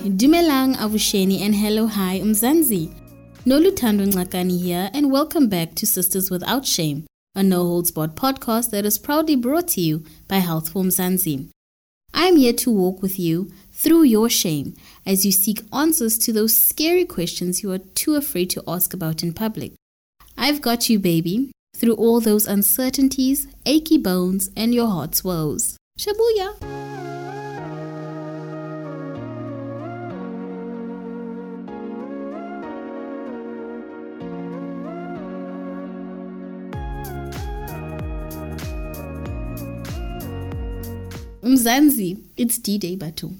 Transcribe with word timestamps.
Dumelang 0.00 0.76
Avusheni 0.76 1.42
and 1.42 1.54
hello 1.54 1.86
hi 1.86 2.20
Mzansi. 2.20 2.88
Nolutando 3.44 4.06
Nzakani 4.06 4.58
here 4.58 4.90
and 4.94 5.12
welcome 5.12 5.46
back 5.46 5.74
to 5.74 5.86
Sisters 5.86 6.30
Without 6.30 6.64
Shame, 6.64 7.04
a 7.34 7.42
no 7.42 7.58
holds 7.66 7.90
barred 7.90 8.16
podcast 8.16 8.70
that 8.70 8.86
is 8.86 8.98
proudly 8.98 9.36
brought 9.36 9.68
to 9.68 9.82
you 9.82 10.02
by 10.26 10.38
Health 10.38 10.70
for 10.70 10.82
Mzansi. 10.82 11.50
I'm 12.14 12.36
here 12.36 12.54
to 12.54 12.70
walk 12.70 13.02
with 13.02 13.18
you 13.18 13.52
through 13.72 14.04
your 14.04 14.30
shame 14.30 14.74
as 15.04 15.26
you 15.26 15.32
seek 15.32 15.60
answers 15.70 16.16
to 16.20 16.32
those 16.32 16.56
scary 16.56 17.04
questions 17.04 17.62
you 17.62 17.70
are 17.70 17.78
too 17.78 18.14
afraid 18.14 18.48
to 18.50 18.64
ask 18.66 18.94
about 18.94 19.22
in 19.22 19.34
public. 19.34 19.74
I've 20.34 20.62
got 20.62 20.88
you, 20.88 20.98
baby, 20.98 21.52
through 21.76 21.94
all 21.96 22.20
those 22.20 22.46
uncertainties, 22.46 23.48
achy 23.66 23.98
bones, 23.98 24.48
and 24.56 24.72
your 24.72 24.88
heart's 24.88 25.22
woes. 25.22 25.76
Shabuya! 25.98 26.79
Mzansi, 41.50 42.22
it's 42.36 42.58
D-Day 42.58 42.94
Batu. 42.94 43.32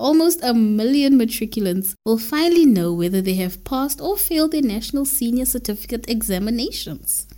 Almost 0.00 0.42
a 0.42 0.52
million 0.52 1.14
matriculants 1.14 1.94
will 2.04 2.18
finally 2.18 2.66
know 2.66 2.92
whether 2.92 3.22
they 3.22 3.34
have 3.34 3.62
passed 3.62 4.00
or 4.00 4.16
failed 4.16 4.50
their 4.50 4.62
national 4.62 5.04
senior 5.04 5.44
certificate 5.44 6.10
examinations. 6.10 7.28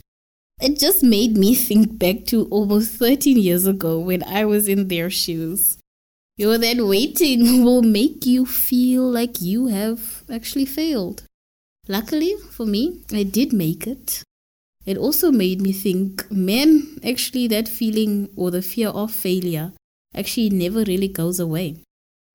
It 0.62 0.78
just 0.78 1.02
made 1.02 1.36
me 1.36 1.54
think 1.54 1.98
back 1.98 2.24
to 2.26 2.46
almost 2.46 2.92
13 2.92 3.36
years 3.36 3.66
ago 3.66 3.98
when 3.98 4.22
I 4.22 4.46
was 4.46 4.66
in 4.66 4.88
their 4.88 5.10
shoes. 5.10 5.76
Your 6.38 6.56
then 6.56 6.88
waiting 6.88 7.62
will 7.64 7.82
make 7.82 8.24
you 8.24 8.46
feel 8.46 9.02
like 9.02 9.42
you 9.42 9.66
have 9.66 10.24
actually 10.32 10.64
failed. 10.64 11.24
Luckily 11.86 12.34
for 12.50 12.64
me, 12.64 13.02
I 13.12 13.24
did 13.24 13.52
make 13.52 13.86
it. 13.86 14.22
It 14.86 14.96
also 14.96 15.30
made 15.30 15.60
me 15.60 15.72
think, 15.72 16.30
man, 16.30 16.98
actually, 17.04 17.46
that 17.48 17.68
feeling 17.68 18.30
or 18.36 18.50
the 18.50 18.62
fear 18.62 18.88
of 18.88 19.12
failure 19.12 19.72
actually 20.14 20.50
never 20.50 20.84
really 20.84 21.08
goes 21.08 21.40
away. 21.40 21.76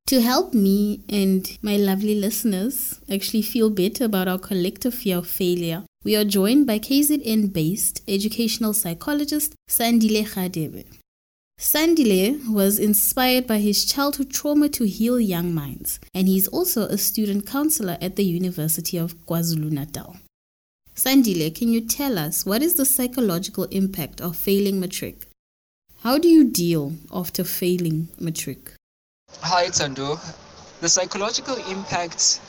To 0.07 0.21
help 0.21 0.53
me 0.53 1.01
and 1.07 1.57
my 1.61 1.77
lovely 1.77 2.15
listeners 2.15 2.99
actually 3.11 3.41
feel 3.41 3.69
better 3.69 4.05
about 4.05 4.27
our 4.27 4.37
collective 4.37 4.93
fear 4.93 5.17
of 5.17 5.27
failure, 5.27 5.83
we 6.03 6.15
are 6.15 6.25
joined 6.25 6.67
by 6.67 6.79
KZN 6.79 7.53
based 7.53 8.01
educational 8.07 8.73
psychologist 8.73 9.55
Sandile 9.69 10.27
Khadebe. 10.27 10.85
Sandile 11.59 12.45
was 12.49 12.79
inspired 12.79 13.47
by 13.47 13.59
his 13.59 13.85
childhood 13.85 14.31
trauma 14.31 14.67
to 14.69 14.85
heal 14.85 15.19
young 15.19 15.53
minds, 15.53 15.99
and 16.13 16.27
he's 16.27 16.49
also 16.49 16.81
a 16.87 16.97
student 16.97 17.47
counselor 17.47 17.97
at 18.01 18.17
the 18.17 18.25
University 18.25 18.97
of 18.97 19.15
KwaZulu 19.25 19.71
Natal. 19.71 20.17
Sandile, 20.95 21.55
can 21.55 21.69
you 21.69 21.79
tell 21.79 22.19
us 22.19 22.45
what 22.45 22.61
is 22.61 22.73
the 22.73 22.85
psychological 22.85 23.63
impact 23.65 24.19
of 24.19 24.35
failing 24.35 24.79
matric 24.79 25.27
how 26.03 26.17
do 26.17 26.27
you 26.27 26.43
deal 26.43 26.91
after 27.13 27.45
failing 27.45 28.09
matric? 28.19 28.73
Hi, 29.39 29.69
Tando. 29.69 30.19
The 30.81 30.89
psychological 30.89 31.55
impacts 31.71 32.41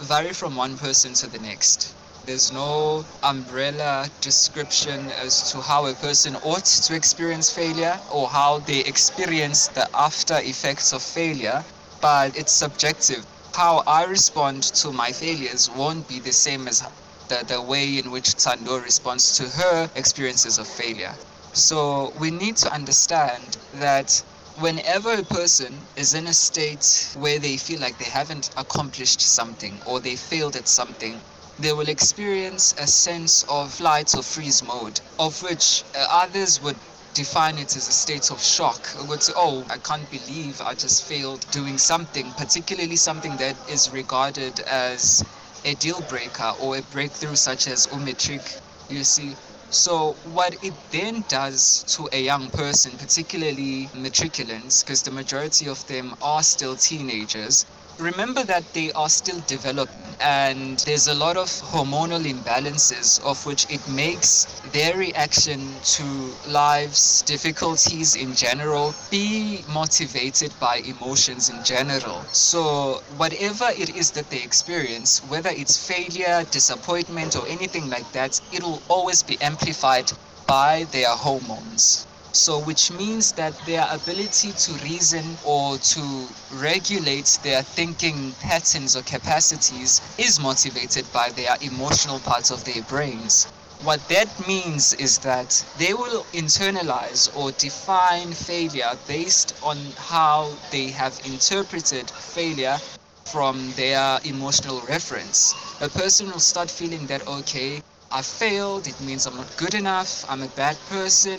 vary 0.00 0.34
from 0.34 0.54
one 0.56 0.76
person 0.76 1.14
to 1.14 1.26
the 1.26 1.38
next. 1.38 1.94
There's 2.26 2.52
no 2.52 3.06
umbrella 3.22 4.10
description 4.20 5.10
as 5.12 5.50
to 5.52 5.62
how 5.62 5.86
a 5.86 5.94
person 5.94 6.36
ought 6.44 6.66
to 6.66 6.94
experience 6.94 7.50
failure 7.50 7.98
or 8.12 8.28
how 8.28 8.58
they 8.58 8.80
experience 8.80 9.68
the 9.68 9.88
after 9.96 10.36
effects 10.40 10.92
of 10.92 11.00
failure, 11.02 11.64
but 12.02 12.36
it's 12.36 12.52
subjective. 12.52 13.24
How 13.54 13.82
I 13.86 14.04
respond 14.04 14.64
to 14.82 14.92
my 14.92 15.12
failures 15.12 15.70
won't 15.70 16.06
be 16.06 16.20
the 16.20 16.32
same 16.32 16.68
as 16.68 16.84
the, 17.28 17.42
the 17.48 17.62
way 17.62 17.98
in 17.98 18.10
which 18.10 18.34
Tando 18.34 18.78
responds 18.78 19.38
to 19.38 19.48
her 19.48 19.90
experiences 19.96 20.58
of 20.58 20.66
failure. 20.66 21.14
So 21.52 22.12
we 22.18 22.30
need 22.30 22.56
to 22.58 22.72
understand 22.72 23.58
that 23.74 24.22
whenever 24.60 25.12
a 25.12 25.22
person 25.24 25.86
is 25.96 26.14
in 26.14 26.26
a 26.26 26.32
state 26.34 27.10
where 27.16 27.38
they 27.38 27.56
feel 27.56 27.80
like 27.80 27.98
they 27.98 28.04
haven't 28.10 28.50
accomplished 28.56 29.20
something 29.20 29.80
or 29.86 30.00
they 30.00 30.16
failed 30.16 30.56
at 30.56 30.68
something, 30.68 31.20
they 31.58 31.72
will 31.72 31.88
experience 31.88 32.74
a 32.78 32.86
sense 32.86 33.44
of 33.48 33.72
flight 33.72 34.14
or 34.16 34.22
freeze 34.22 34.62
mode, 34.62 35.00
of 35.18 35.42
which 35.42 35.84
uh, 35.94 36.06
others 36.10 36.60
would 36.62 36.76
define 37.14 37.58
it 37.58 37.74
as 37.76 37.88
a 37.88 37.92
state 37.92 38.30
of 38.30 38.40
shock. 38.42 38.88
Would 39.08 39.22
say, 39.22 39.32
oh, 39.36 39.64
I 39.68 39.78
can't 39.78 40.08
believe 40.10 40.60
I 40.60 40.74
just 40.74 41.04
failed 41.04 41.44
doing 41.50 41.78
something, 41.78 42.32
particularly 42.34 42.96
something 42.96 43.36
that 43.38 43.56
is 43.68 43.90
regarded 43.90 44.60
as 44.60 45.24
a 45.64 45.74
deal 45.74 46.00
breaker 46.02 46.52
or 46.60 46.76
a 46.76 46.82
breakthrough 46.82 47.34
such 47.34 47.66
as 47.66 47.86
Umetric. 47.88 48.60
You 48.88 49.02
see, 49.04 49.34
so, 49.70 50.18
what 50.22 50.54
it 50.62 50.74
then 50.90 51.24
does 51.28 51.84
to 51.88 52.08
a 52.12 52.22
young 52.22 52.50
person, 52.50 52.96
particularly 52.96 53.90
matriculants, 53.94 54.84
because 54.84 55.02
the 55.02 55.10
majority 55.10 55.68
of 55.68 55.84
them 55.86 56.14
are 56.20 56.42
still 56.42 56.76
teenagers, 56.76 57.64
remember 57.98 58.44
that 58.44 58.62
they 58.74 58.92
are 58.92 59.08
still 59.08 59.40
developing 59.46 59.96
and 60.20 60.78
there's 60.80 61.08
a 61.08 61.14
lot 61.14 61.36
of 61.36 61.48
hormonal 61.48 62.24
imbalances 62.24 63.20
of 63.24 63.44
which 63.46 63.66
it 63.72 63.86
makes 63.88 64.44
their 64.72 64.96
reaction 64.96 65.58
to 65.82 66.04
life's 66.48 67.22
difficulties 67.22 68.14
in 68.16 68.32
general 68.34 68.94
be 69.10 69.64
motivated 69.68 70.52
by 70.60 70.76
emotions 70.76 71.50
in 71.50 71.62
general. 71.64 72.22
So 72.32 73.00
whatever 73.16 73.70
it 73.76 73.90
is 73.96 74.10
that 74.12 74.30
they 74.30 74.42
experience 74.42 75.22
whether 75.24 75.50
it's 75.50 75.76
failure 75.76 76.44
disappointment 76.50 77.36
or 77.36 77.46
anything 77.48 77.90
like 77.90 78.10
that 78.12 78.40
it'll 78.52 78.82
always 78.88 79.22
be 79.22 79.40
amplified 79.40 80.10
by 80.46 80.84
their 80.92 81.10
hormones 81.10 82.06
so, 82.32 82.58
which 82.60 82.90
means 82.92 83.32
that 83.32 83.54
their 83.66 83.86
ability 83.90 84.52
to 84.52 84.72
reason 84.84 85.36
or 85.44 85.78
to 85.78 86.28
regulate 86.54 87.38
their 87.42 87.62
thinking 87.62 88.32
patterns 88.40 88.96
or 88.96 89.02
capacities 89.02 90.00
is 90.18 90.40
motivated 90.40 91.10
by 91.12 91.30
their 91.30 91.56
emotional 91.60 92.20
parts 92.20 92.50
of 92.50 92.64
their 92.64 92.82
brains. 92.82 93.46
What 93.84 94.00
that 94.08 94.28
means 94.48 94.92
is 94.94 95.18
that 95.18 95.64
they 95.78 95.94
will 95.94 96.24
internalize 96.32 97.34
or 97.36 97.52
define 97.52 98.32
failure 98.32 98.98
based 99.06 99.54
on 99.62 99.76
how 99.96 100.52
they 100.72 100.88
have 100.88 101.18
interpreted 101.24 102.10
failure 102.10 102.76
from 103.24 103.72
their 103.76 104.18
emotional 104.24 104.80
reference. 104.88 105.54
A 105.80 105.88
person 105.88 106.26
will 106.30 106.40
start 106.40 106.70
feeling 106.70 107.06
that, 107.06 107.26
okay, 107.28 107.80
I 108.10 108.22
failed, 108.22 108.86
it 108.88 109.00
means 109.00 109.26
I'm 109.26 109.36
not 109.36 109.54
good 109.56 109.74
enough, 109.74 110.24
I'm 110.28 110.42
a 110.42 110.48
bad 110.48 110.76
person, 110.88 111.38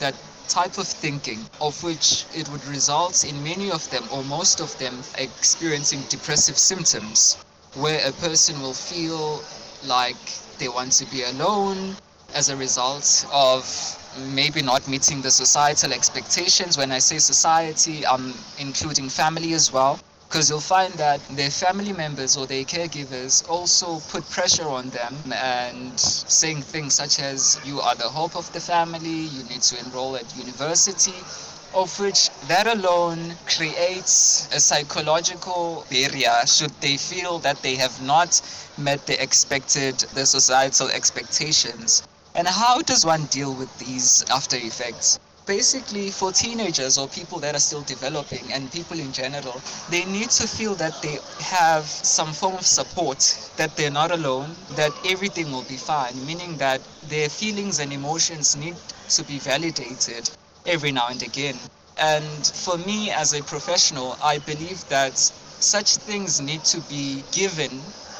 that 0.00 0.14
type 0.48 0.78
of 0.78 0.86
thinking, 0.86 1.46
of 1.60 1.82
which 1.82 2.24
it 2.34 2.48
would 2.50 2.64
result 2.66 3.24
in 3.24 3.42
many 3.42 3.70
of 3.70 3.88
them 3.90 4.04
or 4.12 4.22
most 4.24 4.60
of 4.60 4.76
them 4.78 5.02
experiencing 5.18 6.00
depressive 6.08 6.58
symptoms, 6.58 7.36
where 7.74 8.00
a 8.08 8.12
person 8.12 8.60
will 8.60 8.74
feel 8.74 9.42
like 9.86 10.16
they 10.58 10.68
want 10.68 10.92
to 10.92 11.04
be 11.10 11.24
alone 11.24 11.96
as 12.34 12.48
a 12.48 12.56
result 12.56 13.26
of 13.32 13.64
maybe 14.34 14.62
not 14.62 14.88
meeting 14.88 15.20
the 15.22 15.30
societal 15.30 15.92
expectations. 15.92 16.78
When 16.78 16.90
I 16.92 16.98
say 16.98 17.18
society, 17.18 18.06
I'm 18.06 18.34
including 18.58 19.08
family 19.08 19.52
as 19.54 19.72
well 19.72 20.00
because 20.28 20.50
you'll 20.50 20.60
find 20.60 20.92
that 20.94 21.20
their 21.36 21.50
family 21.50 21.92
members 21.92 22.36
or 22.36 22.46
their 22.46 22.64
caregivers 22.64 23.48
also 23.48 24.00
put 24.10 24.28
pressure 24.28 24.68
on 24.68 24.90
them 24.90 25.14
and 25.32 25.98
saying 25.98 26.62
things 26.62 26.94
such 26.94 27.20
as 27.20 27.58
you 27.64 27.80
are 27.80 27.94
the 27.94 28.08
hope 28.08 28.36
of 28.36 28.52
the 28.52 28.60
family. 28.60 29.20
You 29.34 29.44
need 29.44 29.62
to 29.62 29.78
enroll 29.84 30.16
at 30.16 30.36
university 30.36 31.14
of 31.74 31.98
which 32.00 32.30
that 32.48 32.66
alone 32.66 33.34
creates 33.46 34.48
a 34.52 34.58
psychological 34.58 35.84
barrier 35.90 36.40
should 36.46 36.72
they 36.80 36.96
feel 36.96 37.38
that 37.40 37.60
they 37.62 37.74
have 37.74 38.00
not 38.02 38.40
met 38.78 39.06
the 39.06 39.22
expected 39.22 39.98
the 40.14 40.24
societal 40.24 40.88
expectations. 40.88 42.02
And 42.34 42.48
how 42.48 42.80
does 42.80 43.04
one 43.04 43.24
deal 43.26 43.54
with 43.54 43.78
these 43.78 44.24
after 44.30 44.56
effects 44.56 45.18
basically 45.46 46.10
for 46.10 46.32
teenagers 46.32 46.98
or 46.98 47.06
people 47.08 47.38
that 47.38 47.54
are 47.54 47.60
still 47.60 47.82
developing 47.82 48.52
and 48.52 48.70
people 48.72 48.98
in 48.98 49.12
general 49.12 49.60
they 49.90 50.04
need 50.04 50.28
to 50.28 50.46
feel 50.46 50.74
that 50.74 51.00
they 51.02 51.18
have 51.38 51.86
some 51.86 52.32
form 52.32 52.54
of 52.54 52.66
support 52.66 53.18
that 53.56 53.74
they're 53.76 53.90
not 53.90 54.10
alone 54.10 54.50
that 54.74 54.92
everything 55.06 55.50
will 55.52 55.62
be 55.64 55.76
fine 55.76 56.14
meaning 56.26 56.56
that 56.56 56.80
their 57.08 57.28
feelings 57.28 57.78
and 57.78 57.92
emotions 57.92 58.56
need 58.56 58.74
to 59.08 59.22
be 59.24 59.38
validated 59.38 60.28
every 60.66 60.90
now 60.90 61.06
and 61.08 61.22
again. 61.22 61.56
And 61.98 62.46
for 62.46 62.76
me 62.78 63.10
as 63.10 63.32
a 63.32 63.42
professional 63.44 64.16
i 64.22 64.38
believe 64.38 64.86
that 64.88 65.16
such 65.16 65.96
things 65.96 66.40
need 66.40 66.64
to 66.64 66.80
be 66.82 67.22
given 67.32 67.70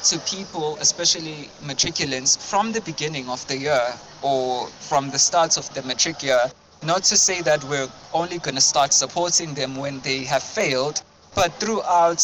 to 0.03 0.19
people, 0.19 0.77
especially 0.79 1.49
matriculants, 1.63 2.37
from 2.37 2.71
the 2.71 2.81
beginning 2.81 3.27
of 3.29 3.45
the 3.47 3.57
year 3.57 3.93
or 4.23 4.67
from 4.67 5.09
the 5.09 5.19
start 5.19 5.57
of 5.57 5.71
the 5.73 5.83
matric 5.83 6.23
year 6.23 6.39
not 6.83 7.03
to 7.03 7.17
say 7.17 7.41
that 7.41 7.63
we're 7.65 7.89
only 8.13 8.39
going 8.39 8.55
to 8.55 8.61
start 8.61 8.93
supporting 8.93 9.53
them 9.53 9.75
when 9.75 9.99
they 10.01 10.23
have 10.23 10.43
failed, 10.43 11.01
but 11.35 11.53
throughout 11.53 12.23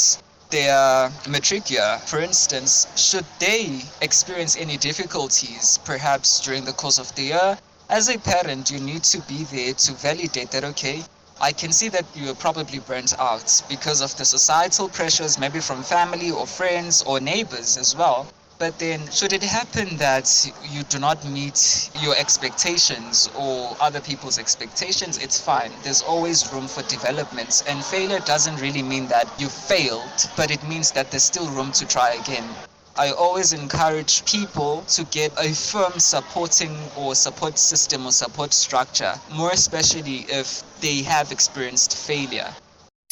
their 0.50 1.12
matric 1.28 1.70
year, 1.72 2.00
for 2.06 2.20
instance, 2.20 2.88
should 2.96 3.26
they 3.40 3.82
experience 4.02 4.56
any 4.56 4.78
difficulties, 4.78 5.80
perhaps 5.84 6.40
during 6.42 6.64
the 6.64 6.74
course 6.74 7.00
of 7.00 7.14
the 7.16 7.24
year, 7.24 7.58
as 7.90 8.10
a 8.10 8.18
parent, 8.18 8.72
you 8.72 8.80
need 8.80 9.04
to 9.04 9.20
be 9.22 9.44
there 9.46 9.74
to 9.74 9.94
validate 9.94 10.52
that, 10.52 10.64
okay, 10.64 11.04
I 11.42 11.52
can 11.52 11.72
see 11.72 11.90
that 11.90 12.06
you're 12.16 12.36
probably 12.36 12.80
burnt 12.80 13.14
out 13.20 13.62
because 13.68 14.02
of 14.02 14.16
the 14.18 14.26
societal 14.26 14.88
pressures, 14.88 15.38
maybe 15.40 15.60
from 15.60 15.84
family 15.84 16.32
or 16.32 16.48
friends 16.48 17.02
or 17.02 17.20
neighbors 17.20 17.78
as 17.78 17.96
well. 17.96 18.28
But 18.64 18.80
then, 18.80 19.12
should 19.12 19.34
it 19.34 19.44
happen 19.44 19.98
that 19.98 20.50
you 20.64 20.84
do 20.84 20.98
not 20.98 21.26
meet 21.26 21.90
your 22.00 22.16
expectations 22.16 23.30
or 23.36 23.76
other 23.82 24.00
people's 24.00 24.40
expectations, 24.40 25.18
it's 25.18 25.38
fine. 25.38 25.74
There's 25.84 26.02
always 26.02 26.50
room 26.54 26.70
for 26.70 26.82
developments. 26.84 27.62
And 27.68 27.84
failure 27.84 28.22
doesn't 28.22 28.62
really 28.62 28.82
mean 28.82 29.10
that 29.10 29.28
you 29.38 29.50
failed, 29.50 30.30
but 30.38 30.50
it 30.50 30.66
means 30.66 30.94
that 30.94 31.12
there's 31.12 31.26
still 31.26 31.50
room 31.50 31.74
to 31.74 31.86
try 31.86 32.12
again. 32.12 32.48
I 32.96 33.12
always 33.12 33.52
encourage 33.52 34.24
people 34.24 34.84
to 34.96 35.04
get 35.12 35.34
a 35.38 35.54
firm 35.54 36.00
supporting 36.00 36.74
or 36.96 37.16
support 37.16 37.58
system 37.58 38.06
or 38.06 38.14
support 38.14 38.54
structure, 38.54 39.16
more 39.36 39.52
especially 39.52 40.20
if 40.30 40.64
they 40.80 41.02
have 41.02 41.34
experienced 41.34 41.98
failure. 41.98 42.48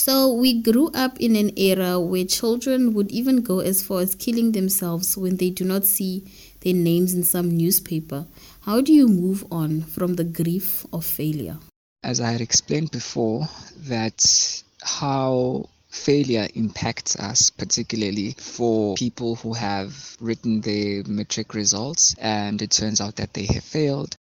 So 0.03 0.33
we 0.33 0.59
grew 0.59 0.87
up 0.95 1.19
in 1.19 1.35
an 1.35 1.51
era 1.59 1.99
where 1.99 2.25
children 2.25 2.95
would 2.95 3.11
even 3.11 3.43
go 3.43 3.59
as 3.59 3.83
far 3.83 4.01
as 4.01 4.15
killing 4.15 4.51
themselves 4.51 5.15
when 5.15 5.37
they 5.37 5.51
do 5.51 5.63
not 5.63 5.85
see 5.85 6.25
their 6.61 6.73
names 6.73 7.13
in 7.13 7.21
some 7.21 7.55
newspaper. 7.55 8.25
How 8.61 8.81
do 8.81 8.91
you 8.91 9.07
move 9.07 9.45
on 9.51 9.81
from 9.81 10.15
the 10.15 10.23
grief 10.23 10.87
of 10.91 11.05
failure? 11.05 11.59
As 12.01 12.19
I 12.19 12.31
had 12.31 12.41
explained 12.41 12.89
before, 12.89 13.47
that 13.77 14.63
how 14.81 15.69
failure 15.91 16.47
impacts 16.55 17.15
us, 17.17 17.51
particularly 17.51 18.35
for 18.39 18.95
people 18.95 19.35
who 19.35 19.53
have 19.53 20.17
written 20.19 20.61
their 20.61 21.03
matric 21.03 21.53
results 21.53 22.15
and 22.17 22.59
it 22.59 22.71
turns 22.71 23.01
out 23.01 23.17
that 23.17 23.35
they 23.35 23.45
have 23.45 23.63
failed. 23.63 24.15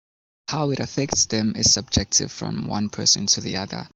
How 0.49 0.73
it 0.73 0.81
affects 0.81 1.25
them 1.25 1.55
is 1.57 1.73
subjective 1.73 2.31
from 2.31 2.69
one 2.69 2.91
person 2.91 3.25
to 3.29 3.41
the 3.41 3.57
other. 3.57 3.89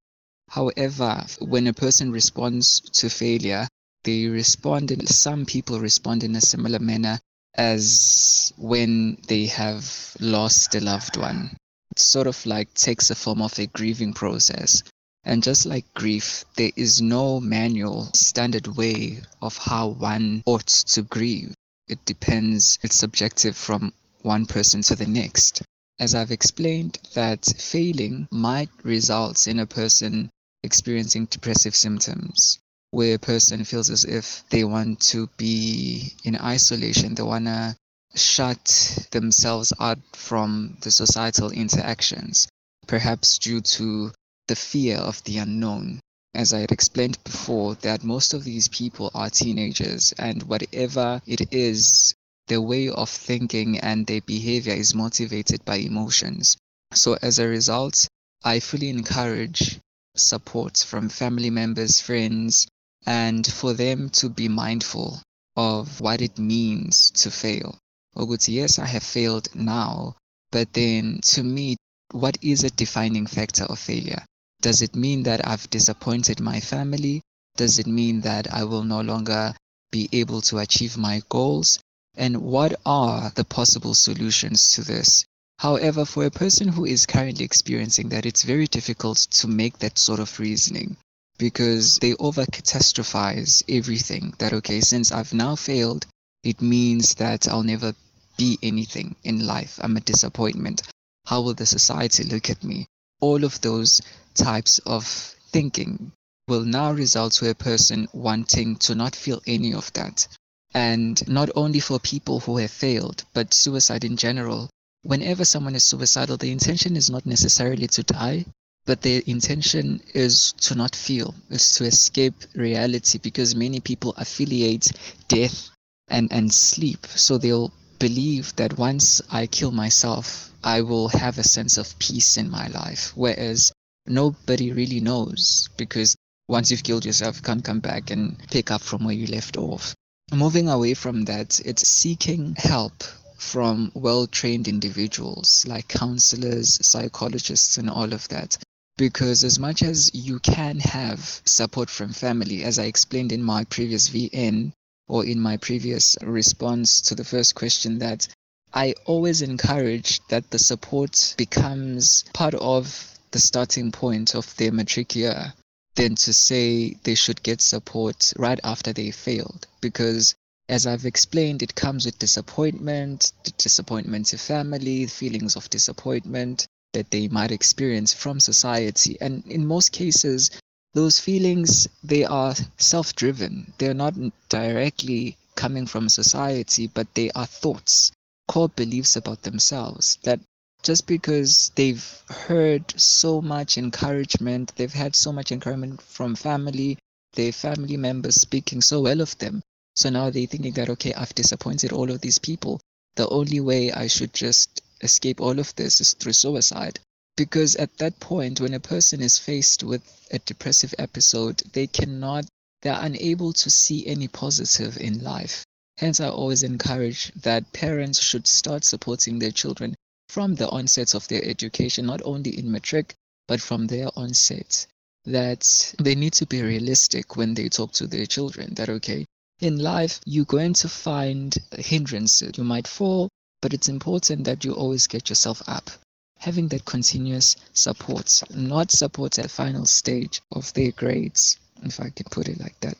However, 0.48 1.26
when 1.40 1.66
a 1.66 1.72
person 1.72 2.12
responds 2.12 2.80
to 2.80 3.08
failure, 3.08 3.66
they 4.02 4.26
respond 4.26 4.90
in, 4.90 5.06
some 5.06 5.46
people 5.46 5.80
respond 5.80 6.22
in 6.22 6.36
a 6.36 6.40
similar 6.40 6.78
manner 6.78 7.18
as 7.54 8.52
when 8.56 9.16
they 9.28 9.46
have 9.46 10.16
lost 10.20 10.74
a 10.74 10.80
loved 10.80 11.16
one. 11.16 11.56
It 11.92 11.98
sort 11.98 12.26
of 12.26 12.44
like 12.44 12.74
takes 12.74 13.08
the 13.08 13.14
form 13.14 13.40
of 13.40 13.58
a 13.58 13.66
grieving 13.66 14.12
process. 14.12 14.82
And 15.24 15.42
just 15.42 15.64
like 15.64 15.94
grief, 15.94 16.44
there 16.56 16.72
is 16.76 17.00
no 17.00 17.40
manual 17.40 18.10
standard 18.12 18.66
way 18.66 19.22
of 19.40 19.56
how 19.56 19.88
one 19.88 20.42
ought 20.44 20.66
to 20.66 21.02
grieve. 21.02 21.54
It 21.88 22.04
depends, 22.04 22.78
it's 22.82 22.96
subjective 22.96 23.56
from 23.56 23.92
one 24.22 24.44
person 24.46 24.82
to 24.82 24.96
the 24.96 25.06
next. 25.06 25.62
As 26.00 26.14
I've 26.14 26.32
explained, 26.32 26.98
that 27.14 27.44
failing 27.44 28.26
might 28.32 28.70
result 28.82 29.46
in 29.46 29.60
a 29.60 29.66
person 29.66 30.28
experiencing 30.64 31.26
depressive 31.26 31.76
symptoms 31.76 32.58
where 32.90 33.14
a 33.14 33.18
person 33.18 33.64
feels 33.64 33.90
as 33.90 34.04
if 34.04 34.44
they 34.50 34.64
want 34.64 35.00
to 35.00 35.28
be 35.36 36.14
in 36.24 36.36
isolation, 36.36 37.14
they 37.14 37.22
want 37.22 37.44
to 37.46 37.76
shut 38.14 39.08
themselves 39.10 39.72
out 39.78 39.98
from 40.16 40.78
the 40.80 40.90
societal 40.90 41.50
interactions, 41.50 42.48
perhaps 42.86 43.38
due 43.38 43.60
to 43.60 44.12
the 44.48 44.56
fear 44.56 44.96
of 44.96 45.22
the 45.24 45.38
unknown. 45.38 46.00
As 46.34 46.52
I 46.52 46.60
had 46.60 46.72
explained 46.72 47.18
before, 47.22 47.76
that 47.76 48.02
most 48.02 48.34
of 48.34 48.42
these 48.44 48.66
people 48.68 49.10
are 49.14 49.30
teenagers, 49.30 50.12
and 50.18 50.42
whatever 50.44 51.22
it 51.26 51.52
is, 51.52 52.14
their 52.46 52.60
way 52.60 52.88
of 52.88 53.08
thinking 53.08 53.78
and 53.78 54.06
their 54.06 54.20
behavior 54.20 54.74
is 54.74 54.94
motivated 54.94 55.64
by 55.64 55.76
emotions. 55.76 56.56
So, 56.92 57.16
as 57.22 57.38
a 57.38 57.48
result, 57.48 58.06
I 58.44 58.60
fully 58.60 58.90
encourage 58.90 59.80
support 60.16 60.76
from 60.76 61.08
family 61.08 61.50
members, 61.50 62.00
friends, 62.00 62.68
and 63.06 63.46
for 63.46 63.72
them 63.72 64.10
to 64.10 64.28
be 64.28 64.48
mindful 64.48 65.20
of 65.56 66.00
what 66.00 66.20
it 66.20 66.38
means 66.38 67.10
to 67.12 67.30
fail. 67.30 67.78
Oguti, 68.16 68.54
yes, 68.54 68.78
I 68.78 68.86
have 68.86 69.02
failed 69.02 69.54
now, 69.54 70.16
but 70.50 70.72
then 70.72 71.20
to 71.22 71.42
me, 71.42 71.76
what 72.12 72.38
is 72.42 72.62
a 72.62 72.70
defining 72.70 73.26
factor 73.26 73.64
of 73.64 73.78
failure? 73.78 74.24
Does 74.60 74.82
it 74.82 74.94
mean 74.94 75.24
that 75.24 75.46
I've 75.46 75.68
disappointed 75.70 76.40
my 76.40 76.60
family? 76.60 77.22
Does 77.56 77.78
it 77.78 77.86
mean 77.86 78.20
that 78.22 78.52
I 78.52 78.64
will 78.64 78.84
no 78.84 79.00
longer 79.00 79.54
be 79.90 80.08
able 80.12 80.40
to 80.42 80.58
achieve 80.58 80.96
my 80.96 81.22
goals? 81.28 81.78
And 82.16 82.42
what 82.42 82.80
are 82.86 83.32
the 83.34 83.44
possible 83.44 83.94
solutions 83.94 84.70
to 84.72 84.82
this? 84.82 85.24
However, 85.58 86.04
for 86.04 86.24
a 86.24 86.30
person 86.30 86.68
who 86.68 86.84
is 86.84 87.06
currently 87.06 87.44
experiencing 87.44 88.08
that, 88.10 88.26
it's 88.26 88.42
very 88.42 88.66
difficult 88.66 89.18
to 89.18 89.48
make 89.48 89.78
that 89.78 89.98
sort 89.98 90.20
of 90.20 90.38
reasoning 90.38 90.96
because 91.38 91.96
they 91.96 92.14
over 92.14 92.46
catastrophize 92.46 93.62
everything 93.68 94.34
that, 94.38 94.52
okay, 94.52 94.80
since 94.80 95.10
I've 95.10 95.34
now 95.34 95.56
failed, 95.56 96.06
it 96.42 96.62
means 96.62 97.14
that 97.14 97.48
I'll 97.48 97.62
never 97.62 97.94
be 98.36 98.58
anything 98.62 99.16
in 99.24 99.46
life. 99.46 99.78
I'm 99.82 99.96
a 99.96 100.00
disappointment. 100.00 100.82
How 101.26 101.40
will 101.40 101.54
the 101.54 101.66
society 101.66 102.24
look 102.24 102.50
at 102.50 102.62
me? 102.62 102.86
All 103.20 103.44
of 103.44 103.60
those 103.60 104.00
types 104.34 104.78
of 104.80 105.04
thinking 105.06 106.12
will 106.46 106.64
now 106.64 106.92
result 106.92 107.32
to 107.34 107.48
a 107.48 107.54
person 107.54 108.08
wanting 108.12 108.76
to 108.76 108.94
not 108.94 109.16
feel 109.16 109.40
any 109.46 109.72
of 109.72 109.92
that. 109.94 110.28
And 110.74 111.26
not 111.28 111.50
only 111.54 111.80
for 111.80 111.98
people 111.98 112.40
who 112.40 112.58
have 112.58 112.70
failed, 112.70 113.24
but 113.32 113.54
suicide 113.54 114.04
in 114.04 114.16
general 114.16 114.68
whenever 115.04 115.44
someone 115.44 115.74
is 115.74 115.84
suicidal, 115.84 116.36
the 116.36 116.50
intention 116.50 116.96
is 116.96 117.10
not 117.10 117.26
necessarily 117.26 117.86
to 117.86 118.02
die, 118.02 118.44
but 118.86 119.02
the 119.02 119.22
intention 119.30 120.00
is 120.14 120.52
to 120.60 120.74
not 120.74 120.96
feel, 120.96 121.34
is 121.50 121.72
to 121.72 121.84
escape 121.84 122.34
reality 122.54 123.18
because 123.18 123.54
many 123.54 123.80
people 123.80 124.14
affiliate 124.16 124.90
death 125.28 125.70
and, 126.08 126.32
and 126.32 126.52
sleep. 126.52 127.06
So 127.06 127.38
they'll 127.38 127.72
believe 127.98 128.56
that 128.56 128.78
once 128.78 129.20
I 129.30 129.46
kill 129.46 129.70
myself, 129.70 130.50
I 130.62 130.80
will 130.80 131.08
have 131.08 131.38
a 131.38 131.44
sense 131.44 131.76
of 131.76 131.98
peace 131.98 132.36
in 132.36 132.50
my 132.50 132.68
life. 132.68 133.12
Whereas 133.14 133.72
nobody 134.06 134.72
really 134.72 135.00
knows 135.00 135.68
because 135.76 136.16
once 136.48 136.70
you've 136.70 136.82
killed 136.82 137.04
yourself, 137.04 137.36
you 137.36 137.42
can't 137.42 137.64
come 137.64 137.80
back 137.80 138.10
and 138.10 138.38
pick 138.50 138.70
up 138.70 138.82
from 138.82 139.04
where 139.04 139.14
you 139.14 139.26
left 139.26 139.56
off. 139.56 139.94
Moving 140.32 140.68
away 140.68 140.94
from 140.94 141.26
that, 141.26 141.60
it's 141.60 141.86
seeking 141.86 142.54
help 142.56 143.04
from 143.36 143.92
well 143.94 144.26
trained 144.26 144.66
individuals 144.66 145.64
like 145.66 145.86
counselors, 145.86 146.78
psychologists, 146.84 147.76
and 147.76 147.90
all 147.90 148.12
of 148.12 148.26
that. 148.28 148.56
Because 148.96 149.44
as 149.44 149.58
much 149.58 149.82
as 149.82 150.10
you 150.14 150.38
can 150.38 150.80
have 150.80 151.42
support 151.44 151.90
from 151.90 152.12
family, 152.12 152.64
as 152.64 152.78
I 152.78 152.84
explained 152.84 153.32
in 153.32 153.42
my 153.42 153.64
previous 153.64 154.08
VN 154.08 154.72
or 155.06 155.24
in 155.26 155.38
my 155.38 155.58
previous 155.58 156.16
response 156.22 157.02
to 157.02 157.14
the 157.14 157.24
first 157.24 157.54
question, 157.54 157.98
that 157.98 158.26
I 158.72 158.94
always 159.04 159.42
encourage 159.42 160.20
that 160.28 160.50
the 160.50 160.58
support 160.58 161.34
becomes 161.36 162.24
part 162.32 162.54
of 162.54 163.18
the 163.30 163.38
starting 163.38 163.92
point 163.92 164.34
of 164.34 164.56
their 164.56 164.72
matric 164.72 165.14
year 165.14 165.52
than 165.96 166.14
to 166.16 166.32
say 166.32 166.96
they 167.04 167.14
should 167.14 167.42
get 167.42 167.60
support 167.60 168.32
right 168.36 168.60
after 168.64 168.92
they 168.92 169.10
failed. 169.10 169.66
Because 169.80 170.34
as 170.68 170.86
I've 170.86 171.04
explained, 171.04 171.62
it 171.62 171.74
comes 171.74 172.06
with 172.06 172.18
disappointment, 172.18 173.32
the 173.44 173.50
disappointment 173.52 174.26
to 174.26 174.38
family, 174.38 175.06
feelings 175.06 175.56
of 175.56 175.70
disappointment 175.70 176.66
that 176.94 177.10
they 177.10 177.28
might 177.28 177.52
experience 177.52 178.14
from 178.14 178.40
society. 178.40 179.18
And 179.20 179.44
in 179.46 179.66
most 179.66 179.92
cases, 179.92 180.50
those 180.94 181.18
feelings, 181.18 181.88
they 182.02 182.24
are 182.24 182.54
self-driven. 182.78 183.72
They're 183.78 183.94
not 183.94 184.14
directly 184.48 185.36
coming 185.56 185.86
from 185.86 186.08
society, 186.08 186.86
but 186.86 187.14
they 187.14 187.30
are 187.32 187.46
thoughts, 187.46 188.10
core 188.48 188.68
beliefs 188.68 189.16
about 189.16 189.42
themselves 189.42 190.18
that 190.22 190.40
just 190.84 191.06
because 191.06 191.72
they've 191.76 192.22
heard 192.28 192.84
so 193.00 193.40
much 193.40 193.78
encouragement, 193.78 194.70
they've 194.76 194.92
had 194.92 195.16
so 195.16 195.32
much 195.32 195.50
encouragement 195.50 196.02
from 196.02 196.36
family, 196.36 196.98
their 197.32 197.52
family 197.52 197.96
members 197.96 198.34
speaking 198.34 198.82
so 198.82 199.00
well 199.00 199.22
of 199.22 199.36
them, 199.38 199.62
so 199.96 200.10
now 200.10 200.28
they're 200.28 200.46
thinking 200.46 200.74
that, 200.74 200.90
okay, 200.90 201.14
I've 201.14 201.34
disappointed 201.34 201.90
all 201.90 202.10
of 202.10 202.20
these 202.20 202.38
people. 202.38 202.82
The 203.16 203.26
only 203.28 203.60
way 203.60 203.92
I 203.92 204.08
should 204.08 204.34
just 204.34 204.82
escape 205.00 205.40
all 205.40 205.58
of 205.58 205.74
this 205.74 206.02
is 206.02 206.12
through 206.12 206.34
suicide. 206.34 207.00
Because 207.34 207.76
at 207.76 207.96
that 207.96 208.20
point, 208.20 208.60
when 208.60 208.74
a 208.74 208.80
person 208.80 209.22
is 209.22 209.38
faced 209.38 209.82
with 209.82 210.02
a 210.30 210.38
depressive 210.40 210.94
episode, 210.98 211.62
they 211.72 211.86
cannot, 211.86 212.44
they're 212.82 213.00
unable 213.00 213.54
to 213.54 213.70
see 213.70 214.06
any 214.06 214.28
positive 214.28 214.98
in 214.98 215.24
life. 215.24 215.64
Hence, 215.96 216.20
I 216.20 216.28
always 216.28 216.62
encourage 216.62 217.32
that 217.36 217.72
parents 217.72 218.20
should 218.20 218.46
start 218.46 218.84
supporting 218.84 219.38
their 219.38 219.50
children 219.50 219.94
from 220.28 220.54
the 220.54 220.68
onset 220.68 221.14
of 221.14 221.26
their 221.28 221.44
education, 221.44 222.06
not 222.06 222.22
only 222.24 222.58
in 222.58 222.70
matric, 222.70 223.14
but 223.46 223.60
from 223.60 223.86
their 223.86 224.08
onset. 224.16 224.86
that 225.26 225.94
they 225.98 226.14
need 226.14 226.32
to 226.34 226.46
be 226.46 226.62
realistic 226.62 227.36
when 227.36 227.54
they 227.54 227.68
talk 227.68 227.92
to 227.92 228.06
their 228.06 228.26
children. 228.26 228.74
That, 228.74 228.88
okay, 228.88 229.24
in 229.60 229.78
life, 229.78 230.20
you're 230.26 230.44
going 230.44 230.74
to 230.74 230.88
find 230.88 231.56
hindrances. 231.78 232.52
You 232.56 232.64
might 232.64 232.86
fall, 232.86 233.28
but 233.62 233.72
it's 233.72 233.88
important 233.88 234.44
that 234.44 234.64
you 234.64 234.72
always 234.72 235.06
get 235.06 235.28
yourself 235.28 235.62
up. 235.66 235.90
Having 236.38 236.68
that 236.68 236.84
continuous 236.84 237.56
support, 237.72 238.42
not 238.54 238.90
support 238.90 239.38
at 239.38 239.50
final 239.50 239.86
stage 239.86 240.42
of 240.52 240.72
their 240.74 240.90
grades, 240.92 241.58
if 241.82 242.00
I 242.00 242.10
can 242.10 242.26
put 242.30 242.48
it 242.48 242.60
like 242.60 242.78
that. 242.80 242.96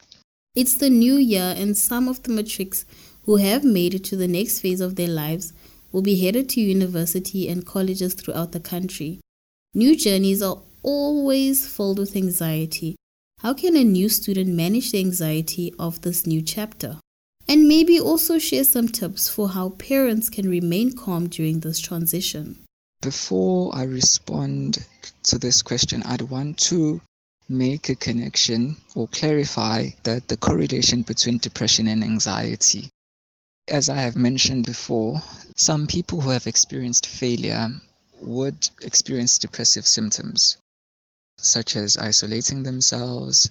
It's 0.55 0.77
the 0.77 0.89
new 0.89 1.17
year, 1.17 1.55
and 1.57 1.77
some 1.77 2.09
of 2.09 2.23
the 2.23 2.31
matrics 2.31 2.87
who 3.25 3.37
have 3.37 3.65
made 3.65 3.95
it 3.95 4.05
to 4.05 4.17
the 4.17 4.29
next 4.29 4.61
phase 4.61 4.81
of 4.81 4.97
their 4.97 5.09
lives 5.09 5.53
will 5.95 6.03
be 6.03 6.21
headed 6.21 6.49
to 6.49 6.61
university 6.61 7.49
and 7.49 7.65
colleges 7.65 8.15
throughout 8.15 8.51
the 8.51 8.59
country. 8.59 9.21
New 9.75 9.95
journeys 9.97 10.43
are 10.43 10.61
always 10.83 11.69
filled 11.69 12.01
with 12.01 12.17
anxiety. 12.17 12.97
How 13.39 13.55
can 13.55 13.77
a 13.77 13.85
new 13.85 14.09
student 14.09 14.49
manage 14.49 14.91
the 14.91 14.99
anxiety 14.99 15.73
of 15.79 16.01
this 16.01 16.27
new 16.27 16.43
chapter? 16.43 16.99
And 17.47 17.69
maybe 17.69 18.01
also 18.01 18.41
share 18.41 18.65
some 18.65 18.89
tips 18.89 19.29
for 19.29 19.51
how 19.51 19.69
parents 19.69 20.29
can 20.29 20.49
remain 20.49 20.97
calm 20.97 21.29
during 21.29 21.61
this 21.61 21.79
transition. 21.79 22.59
Before 23.01 23.73
I 23.73 23.85
respond 23.85 24.85
to 25.25 25.39
this 25.39 25.63
question, 25.63 26.03
I'd 26.03 26.23
want 26.23 26.59
to 26.71 27.01
make 27.49 27.89
a 27.89 27.95
connection 27.95 28.77
or 28.97 29.07
clarify 29.09 29.91
that 30.03 30.27
the 30.27 30.39
correlation 30.39 31.03
between 31.03 31.39
depression 31.39 31.87
and 31.87 32.03
anxiety. 32.03 32.89
As 33.69 33.89
I 33.89 33.97
have 33.97 34.15
mentioned 34.15 34.67
before, 34.67 35.23
some 35.57 35.87
people 35.87 36.21
who 36.21 36.29
have 36.31 36.47
experienced 36.47 37.07
failure 37.07 37.81
would 38.21 38.69
experience 38.83 39.39
depressive 39.39 39.87
symptoms, 39.87 40.59
such 41.39 41.75
as 41.75 41.97
isolating 41.97 42.63
themselves, 42.63 43.51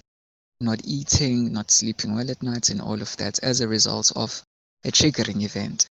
not 0.60 0.80
eating, 0.84 1.52
not 1.52 1.72
sleeping 1.72 2.14
well 2.14 2.30
at 2.30 2.44
night, 2.44 2.70
and 2.70 2.80
all 2.80 3.02
of 3.02 3.16
that 3.16 3.40
as 3.42 3.60
a 3.60 3.66
result 3.66 4.12
of 4.14 4.44
a 4.84 4.92
triggering 4.92 5.42
event. 5.42 5.86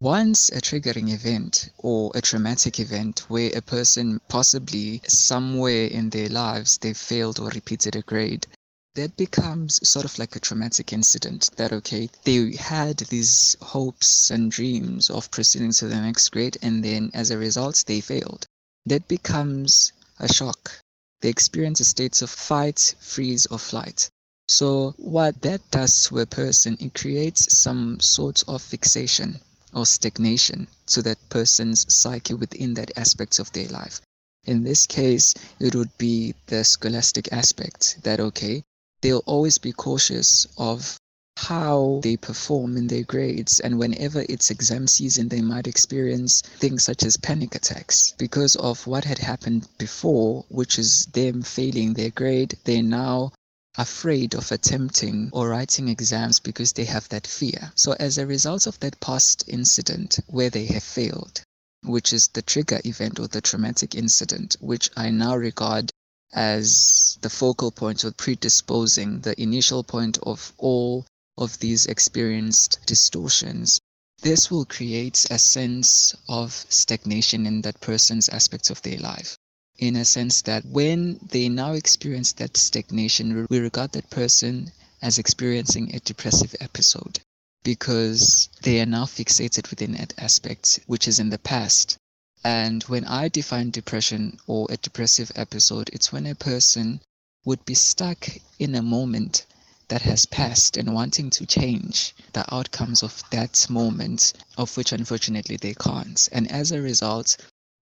Once 0.00 0.48
a 0.48 0.62
triggering 0.62 1.10
event 1.10 1.68
or 1.76 2.10
a 2.14 2.22
traumatic 2.22 2.80
event 2.80 3.28
where 3.28 3.50
a 3.54 3.60
person 3.60 4.18
possibly 4.28 5.02
somewhere 5.08 5.86
in 5.88 6.08
their 6.08 6.28
lives 6.30 6.78
they 6.78 6.94
failed 6.94 7.38
or 7.38 7.48
repeated 7.48 7.96
a 7.96 8.02
grade, 8.02 8.46
that 8.94 9.16
becomes 9.16 9.86
sort 9.88 10.04
of 10.04 10.18
like 10.18 10.34
a 10.34 10.40
traumatic 10.40 10.92
incident 10.92 11.50
that 11.56 11.72
okay 11.72 12.08
they 12.24 12.56
had 12.56 12.96
these 12.96 13.56
hopes 13.60 14.30
and 14.30 14.50
dreams 14.50 15.08
of 15.08 15.30
proceeding 15.30 15.70
to 15.70 15.86
the 15.86 16.00
next 16.00 16.30
grade 16.30 16.56
and 16.62 16.84
then 16.84 17.10
as 17.14 17.30
a 17.30 17.38
result 17.38 17.84
they 17.86 18.00
failed. 18.00 18.46
That 18.86 19.06
becomes 19.06 19.92
a 20.18 20.32
shock. 20.32 20.80
They 21.20 21.28
experience 21.28 21.80
a 21.80 21.84
state 21.84 22.20
of 22.22 22.30
fight 22.30 22.94
freeze 22.98 23.46
or 23.46 23.58
flight. 23.58 24.10
So 24.48 24.94
what 24.96 25.42
that 25.42 25.70
does 25.70 26.04
to 26.04 26.20
a 26.20 26.26
person 26.26 26.76
it 26.80 26.94
creates 26.94 27.58
some 27.58 28.00
sort 28.00 28.42
of 28.48 28.62
fixation 28.62 29.40
or 29.74 29.84
stagnation 29.84 30.66
to 30.86 31.02
that 31.02 31.18
person's 31.28 31.86
psyche 31.92 32.34
within 32.34 32.74
that 32.74 32.90
aspect 32.96 33.38
of 33.38 33.52
their 33.52 33.68
life. 33.68 34.00
In 34.44 34.64
this 34.64 34.86
case, 34.86 35.34
it 35.60 35.74
would 35.74 35.96
be 35.98 36.34
the 36.46 36.64
scholastic 36.64 37.30
aspect 37.32 37.98
that, 38.02 38.18
okay, 38.18 38.64
they'll 39.00 39.22
always 39.26 39.58
be 39.58 39.72
cautious 39.72 40.46
of 40.56 40.96
how 41.36 42.00
they 42.02 42.16
perform 42.16 42.76
in 42.76 42.88
their 42.88 43.04
grades 43.04 43.60
and 43.60 43.78
whenever 43.78 44.24
it's 44.28 44.50
exam 44.50 44.86
season 44.86 45.28
they 45.28 45.40
might 45.40 45.68
experience 45.68 46.42
things 46.58 46.82
such 46.82 47.04
as 47.04 47.16
panic 47.16 47.54
attacks 47.54 48.12
because 48.18 48.56
of 48.56 48.86
what 48.86 49.04
had 49.04 49.18
happened 49.18 49.68
before 49.78 50.44
which 50.48 50.78
is 50.78 51.06
them 51.12 51.42
failing 51.42 51.94
their 51.94 52.10
grade 52.10 52.58
they're 52.64 52.82
now 52.82 53.32
afraid 53.78 54.34
of 54.34 54.50
attempting 54.50 55.30
or 55.32 55.50
writing 55.50 55.88
exams 55.88 56.40
because 56.40 56.72
they 56.72 56.84
have 56.84 57.08
that 57.10 57.26
fear. 57.26 57.72
So, 57.76 57.92
as 57.92 58.18
a 58.18 58.26
result 58.26 58.66
of 58.66 58.78
that 58.80 58.98
past 58.98 59.44
incident 59.46 60.18
where 60.26 60.50
they 60.50 60.66
have 60.66 60.82
failed, 60.82 61.42
which 61.84 62.12
is 62.12 62.26
the 62.26 62.42
trigger 62.42 62.80
event 62.84 63.20
or 63.20 63.28
the 63.28 63.40
traumatic 63.40 63.94
incident, 63.94 64.56
which 64.58 64.90
I 64.96 65.10
now 65.10 65.36
regard 65.36 65.92
as 66.32 67.18
the 67.20 67.30
focal 67.30 67.70
point 67.70 68.04
or 68.04 68.12
predisposing, 68.12 69.20
the 69.20 69.40
initial 69.40 69.82
point 69.82 70.18
of 70.22 70.52
all 70.58 71.06
of 71.36 71.58
these 71.58 71.86
experienced 71.86 72.78
distortions. 72.86 73.80
This 74.20 74.50
will 74.50 74.64
create 74.64 75.26
a 75.30 75.38
sense 75.38 76.14
of 76.28 76.66
stagnation 76.68 77.46
in 77.46 77.62
that 77.62 77.80
person's 77.80 78.28
aspects 78.28 78.70
of 78.70 78.82
their 78.82 78.98
life 78.98 79.38
in 79.78 79.94
a 79.94 80.04
sense 80.04 80.42
that 80.42 80.64
when 80.66 81.20
they 81.30 81.48
now 81.48 81.72
experience 81.72 82.32
that 82.32 82.56
stagnation, 82.56 83.46
we 83.48 83.60
regard 83.60 83.92
that 83.92 84.10
person 84.10 84.72
as 85.00 85.18
experiencing 85.18 85.94
a 85.94 86.00
depressive 86.00 86.54
episode 86.60 87.20
because 87.62 88.48
they 88.62 88.80
are 88.80 88.86
now 88.86 89.04
fixated 89.04 89.68
within 89.70 89.92
that 89.92 90.14
aspect 90.18 90.80
which 90.86 91.06
is 91.06 91.18
in 91.20 91.30
the 91.30 91.38
past. 91.38 91.97
And 92.44 92.82
when 92.84 93.04
I 93.04 93.28
define 93.28 93.70
depression 93.70 94.38
or 94.46 94.68
a 94.70 94.76
depressive 94.76 95.32
episode, 95.34 95.90
it's 95.92 96.12
when 96.12 96.26
a 96.26 96.34
person 96.34 97.00
would 97.44 97.64
be 97.64 97.74
stuck 97.74 98.28
in 98.58 98.74
a 98.74 98.82
moment 98.82 99.44
that 99.88 100.02
has 100.02 100.26
passed 100.26 100.76
and 100.76 100.94
wanting 100.94 101.30
to 101.30 101.46
change 101.46 102.14
the 102.34 102.44
outcomes 102.54 103.02
of 103.02 103.22
that 103.30 103.68
moment, 103.68 104.34
of 104.56 104.76
which 104.76 104.92
unfortunately 104.92 105.56
they 105.56 105.74
can't. 105.74 106.28
And 106.30 106.50
as 106.52 106.72
a 106.72 106.80
result, 106.80 107.36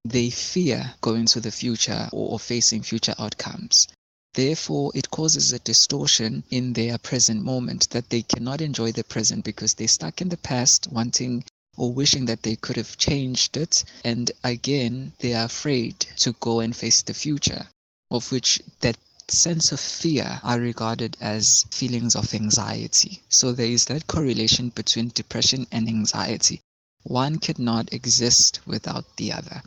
they 0.05 0.31
fear 0.31 0.95
going 1.01 1.27
to 1.27 1.41
the 1.41 1.51
future 1.51 2.09
or 2.13 2.39
facing 2.39 2.83
future 2.83 3.15
outcomes. 3.19 3.89
Therefore, 4.35 4.93
it 4.95 5.11
causes 5.11 5.53
a 5.53 5.59
distortion 5.59 6.45
in 6.51 6.75
their 6.75 6.97
present 6.99 7.43
moment 7.43 7.91
that 7.91 8.11
they 8.11 8.23
cannot 8.23 8.61
enjoy 8.61 8.93
the 8.93 9.03
present 9.03 9.45
because 9.45 9.75
they're 9.75 9.89
stuck 9.89 10.21
in 10.21 10.29
the 10.29 10.37
past, 10.37 10.87
wanting 10.93 11.45
or 11.77 11.93
wishing 11.93 12.25
that 12.27 12.43
they 12.43 12.57
could 12.57 12.77
have 12.77 12.97
changed 12.97 13.57
it. 13.57 13.85
And 14.05 14.31
again, 14.43 15.13
they 15.19 15.35
are 15.35 15.45
afraid 15.45 16.01
to 16.19 16.33
go 16.41 16.61
and 16.61 16.75
face 16.75 17.03
the 17.03 17.15
future, 17.15 17.67
of 18.11 18.31
which 18.33 18.61
that 18.81 18.97
sense 19.29 19.73
of 19.73 19.81
fear 19.81 20.41
are 20.43 20.61
regarded 20.61 21.17
as 21.21 21.65
feelings 21.71 22.15
of 22.15 22.33
anxiety. 22.33 23.23
So 23.29 23.53
there 23.53 23.67
is 23.67 23.87
that 23.87 24.07
correlation 24.07 24.71
between 24.71 25.09
depression 25.09 25.67
and 25.73 25.89
anxiety. 25.89 26.61
One 27.03 27.39
cannot 27.39 27.93
exist 27.93 28.61
without 28.67 29.17
the 29.17 29.33
other. 29.33 29.63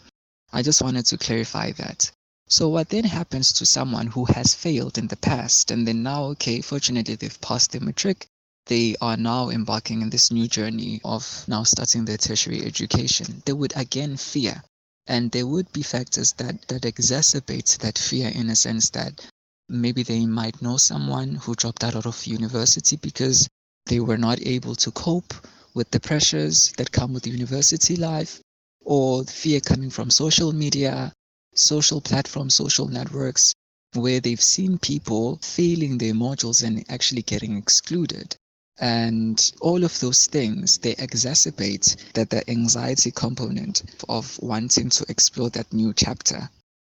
I 0.52 0.62
just 0.62 0.82
wanted 0.82 1.06
to 1.08 1.18
clarify 1.18 1.72
that. 1.74 2.12
So 2.48 2.70
what 2.70 2.90
then 2.90 3.04
happens 3.04 3.54
to 3.54 3.66
someone 3.66 4.08
who 4.08 4.26
has 4.26 4.56
failed 4.56 4.98
in 4.98 5.08
the 5.08 5.18
past 5.18 5.70
and 5.70 5.88
then 5.88 6.02
now, 6.02 6.24
okay, 6.32 6.62
fortunately 6.62 7.16
they've 7.16 7.42
passed 7.42 7.72
their 7.72 7.82
matric, 7.82 8.28
they 8.70 8.96
are 9.02 9.18
now 9.18 9.50
embarking 9.50 10.04
in 10.04 10.12
this 10.12 10.32
new 10.32 10.48
journey 10.48 11.02
of 11.04 11.44
now 11.48 11.64
starting 11.64 12.06
their 12.06 12.18
tertiary 12.18 12.64
education. 12.64 13.42
They 13.44 13.54
would 13.54 13.74
again 13.76 14.16
fear. 14.16 14.64
And 15.08 15.32
there 15.32 15.48
would 15.48 15.72
be 15.72 15.82
factors 15.82 16.34
that, 16.34 16.68
that 16.68 16.84
exacerbate 16.84 17.80
that 17.80 17.98
fear 17.98 18.30
in 18.30 18.48
a 18.52 18.56
sense 18.56 18.92
that 18.92 19.26
maybe 19.68 20.04
they 20.04 20.28
might 20.28 20.62
know 20.62 20.78
someone 20.78 21.34
who 21.34 21.56
dropped 21.56 21.84
out 21.84 22.06
of 22.06 22.28
university 22.28 22.96
because 22.98 23.48
they 23.88 24.00
were 24.00 24.20
not 24.20 24.40
able 24.46 24.76
to 24.76 24.92
cope 24.92 25.34
with 25.74 25.90
the 25.90 26.00
pressures 26.00 26.72
that 26.78 26.92
come 26.92 27.12
with 27.12 27.26
university 27.26 27.96
life 27.96 28.40
or 28.86 29.24
fear 29.24 29.60
coming 29.60 29.90
from 29.90 30.12
social 30.12 30.54
media, 30.54 31.12
social 31.56 32.02
platforms, 32.02 32.54
social 32.54 32.88
networks, 32.88 33.52
where 33.94 34.20
they've 34.20 34.44
seen 34.44 34.78
people 34.78 35.38
failing 35.42 35.98
their 35.98 36.14
modules 36.14 36.64
and 36.64 36.86
actually 36.88 37.24
getting 37.24 37.58
excluded. 37.58 38.36
And 38.80 39.52
all 39.62 39.84
of 39.84 40.00
those 40.00 40.28
things, 40.28 40.78
they 40.78 40.96
exacerbate 40.96 41.96
that 42.14 42.30
the 42.30 42.50
anxiety 42.50 43.12
component 43.12 43.84
of 44.08 44.40
wanting 44.42 44.90
to 44.90 45.06
explore 45.10 45.50
that 45.52 45.72
new 45.74 45.94
chapter. 45.94 46.50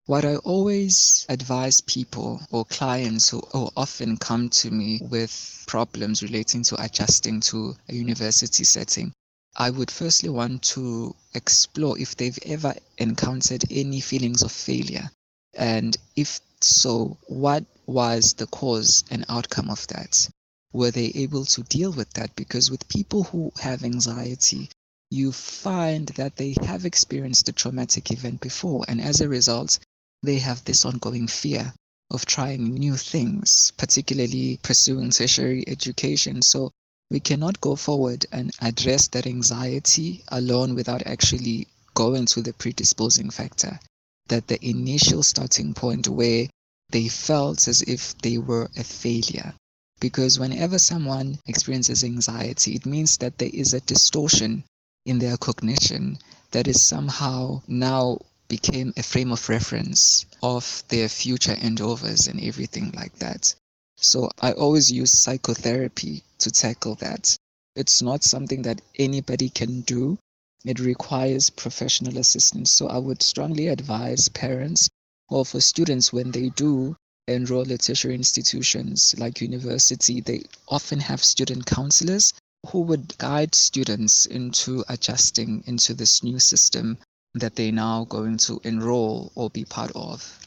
What 0.07 0.25
I 0.25 0.35
always 0.37 1.25
advise 1.29 1.81
people 1.81 2.41
or 2.51 2.65
clients 2.65 3.29
who, 3.29 3.41
who 3.51 3.69
often 3.77 4.17
come 4.17 4.49
to 4.49 4.71
me 4.71 4.99
with 5.09 5.63
problems 5.67 6.21
relating 6.21 6.63
to 6.63 6.83
adjusting 6.83 7.39
to 7.41 7.75
a 7.89 7.93
university 7.93 8.63
setting 8.63 9.13
I 9.57 9.69
would 9.69 9.89
firstly 9.89 10.27
want 10.27 10.63
to 10.73 11.15
explore 11.33 11.97
if 11.97 12.17
they've 12.17 12.37
ever 12.45 12.75
encountered 12.97 13.63
any 13.71 14.01
feelings 14.01 14.41
of 14.41 14.51
failure. 14.51 15.09
And 15.53 15.95
if 16.17 16.41
so, 16.59 17.17
what 17.27 17.63
was 17.85 18.33
the 18.33 18.47
cause 18.47 19.05
and 19.09 19.23
outcome 19.29 19.69
of 19.69 19.87
that? 19.87 20.29
Were 20.75 20.91
they 20.91 21.13
able 21.15 21.45
to 21.45 21.63
deal 21.63 21.93
with 21.93 22.09
that? 22.15 22.35
Because 22.35 22.69
with 22.69 22.89
people 22.89 23.23
who 23.23 23.53
have 23.61 23.85
anxiety, 23.85 24.69
you 25.09 25.31
find 25.31 26.07
that 26.17 26.35
they 26.35 26.53
have 26.63 26.83
experienced 26.83 27.47
a 27.47 27.53
traumatic 27.53 28.11
event 28.11 28.41
before, 28.41 28.83
and 28.89 28.99
as 28.99 29.21
a 29.21 29.29
result, 29.29 29.79
they 30.21 30.39
have 30.39 30.65
this 30.65 30.83
ongoing 30.83 31.27
fear 31.27 31.73
of 32.11 32.25
trying 32.25 32.73
new 32.73 32.97
things, 32.97 33.71
particularly 33.77 34.59
pursuing 34.63 35.11
tertiary 35.11 35.63
education. 35.65 36.41
So 36.41 36.71
we 37.09 37.21
cannot 37.21 37.61
go 37.61 37.77
forward 37.77 38.25
and 38.33 38.51
address 38.59 39.07
that 39.07 39.27
anxiety 39.27 40.25
alone 40.27 40.75
without 40.75 41.07
actually 41.07 41.69
going 41.93 42.25
to 42.25 42.41
the 42.41 42.51
predisposing 42.51 43.29
factor. 43.29 43.79
That 44.27 44.49
the 44.49 44.59
initial 44.61 45.23
starting 45.23 45.73
point 45.73 46.09
where 46.09 46.49
they 46.89 47.07
felt 47.07 47.69
as 47.69 47.81
if 47.81 48.17
they 48.17 48.37
were 48.37 48.69
a 48.75 48.83
failure. 48.83 49.53
Because 49.99 50.37
whenever 50.37 50.77
someone 50.77 51.39
experiences 51.45 52.03
anxiety, 52.03 52.75
it 52.75 52.85
means 52.85 53.17
that 53.17 53.37
there 53.37 53.51
is 53.53 53.73
a 53.73 53.79
distortion 53.81 54.63
in 55.05 55.19
their 55.19 55.37
cognition 55.37 56.17
that 56.51 56.67
is 56.67 56.85
somehow 56.85 57.61
now 57.67 58.19
became 58.47 58.93
a 58.97 59.03
frame 59.03 59.31
of 59.31 59.49
reference 59.49 60.25
of 60.43 60.83
their 60.89 61.07
future 61.09 61.53
endeavors 61.53 62.27
and 62.27 62.41
everything 62.41 62.91
like 62.91 63.15
that. 63.19 63.55
So 63.97 64.29
I 64.41 64.51
always 64.51 64.91
use 64.91 65.17
psychotherapy 65.17 66.23
to 66.39 66.51
tackle 66.51 66.95
that. 66.95 67.37
It's 67.75 68.01
not 68.01 68.23
something 68.23 68.63
that 68.63 68.81
anybody 68.99 69.49
can 69.49 69.81
do. 69.81 70.17
It 70.65 70.79
requires 70.79 71.49
professional 71.49 72.17
assistance. 72.17 72.71
So 72.71 72.87
I 72.87 72.97
would 72.97 73.23
strongly 73.23 73.67
advise 73.67 74.27
parents 74.29 74.89
or 75.29 75.45
for 75.45 75.61
students 75.61 76.11
when 76.11 76.31
they 76.31 76.49
do 76.49 76.95
enroll 77.27 77.71
at 77.71 77.81
tertiary 77.81 78.15
institutions 78.15 79.15
like 79.17 79.41
university, 79.41 80.21
they 80.21 80.43
often 80.67 80.99
have 80.99 81.23
student 81.23 81.65
counselors 81.65 82.33
who 82.67 82.81
would 82.81 83.17
guide 83.17 83.55
students 83.55 84.25
into 84.25 84.83
adjusting 84.89 85.63
into 85.67 85.93
this 85.93 86.23
new 86.23 86.39
system 86.39 86.97
that 87.33 87.55
they're 87.55 87.71
now 87.71 88.05
going 88.05 88.37
to 88.37 88.59
enroll 88.63 89.31
or 89.35 89.49
be 89.49 89.65
part 89.65 89.91
of. 89.95 90.39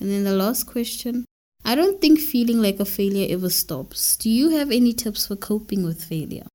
And 0.00 0.10
then 0.10 0.24
the 0.24 0.34
last 0.34 0.66
question 0.66 1.24
I 1.64 1.76
don't 1.76 2.00
think 2.00 2.18
feeling 2.18 2.60
like 2.60 2.80
a 2.80 2.84
failure 2.84 3.32
ever 3.32 3.48
stops. 3.48 4.16
Do 4.16 4.28
you 4.28 4.50
have 4.50 4.72
any 4.72 4.92
tips 4.92 5.26
for 5.26 5.36
coping 5.36 5.84
with 5.84 6.02
failure? 6.02 6.46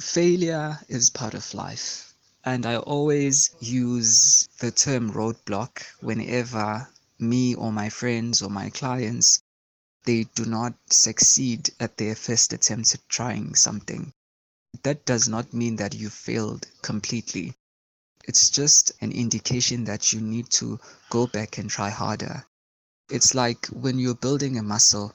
Failure 0.00 0.78
is 0.88 1.10
part 1.10 1.34
of 1.34 1.54
life. 1.54 2.12
And 2.44 2.66
I 2.66 2.76
always 2.78 3.50
use 3.60 4.48
the 4.58 4.70
term 4.72 5.12
roadblock 5.12 5.82
whenever 6.00 6.88
me 7.20 7.54
or 7.54 7.72
my 7.72 7.88
friends 7.88 8.42
or 8.42 8.50
my 8.50 8.70
clients 8.70 9.42
they 10.04 10.24
do 10.34 10.44
not 10.44 10.74
succeed 10.90 11.70
at 11.78 11.96
their 11.96 12.14
first 12.14 12.52
attempt 12.52 12.94
at 12.94 13.08
trying 13.08 13.54
something 13.54 14.12
that 14.82 15.04
does 15.04 15.28
not 15.28 15.52
mean 15.52 15.76
that 15.76 15.94
you 15.94 16.08
failed 16.08 16.66
completely. 16.80 17.54
It's 18.24 18.50
just 18.50 18.92
an 19.00 19.12
indication 19.12 19.84
that 19.84 20.12
you 20.12 20.20
need 20.20 20.48
to 20.50 20.78
go 21.10 21.26
back 21.26 21.58
and 21.58 21.68
try 21.68 21.90
harder. 21.90 22.46
It's 23.08 23.34
like 23.34 23.66
when 23.66 23.98
you're 23.98 24.14
building 24.14 24.56
a 24.58 24.62
muscle, 24.62 25.14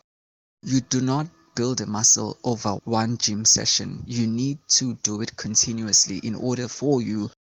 you 0.62 0.82
do 0.82 1.02
not 1.02 1.28
build 1.56 1.80
a 1.80 1.86
muscle 1.86 2.38
over 2.44 2.74
one 2.84 3.18
gym 3.18 3.46
session. 3.46 4.04
You 4.06 4.28
need 4.28 4.60
to 4.80 4.96
do 4.96 5.22
it 5.22 5.38
continuously 5.38 6.18
in 6.18 6.36
order 6.36 6.68
for 6.68 7.02
you 7.02 7.32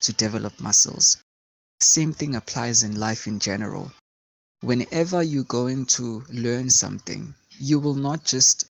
to 0.00 0.12
develop 0.14 0.58
muscles. 0.60 1.18
Same 1.82 2.12
thing 2.12 2.34
applies 2.34 2.82
in 2.82 3.00
life 3.00 3.26
in 3.26 3.38
general. 3.38 3.90
Whenever 4.60 5.22
you're 5.22 5.44
going 5.44 5.86
to 5.86 6.22
learn 6.28 6.68
something, 6.68 7.34
you 7.58 7.78
will 7.78 7.94
not 7.94 8.22
just, 8.22 8.66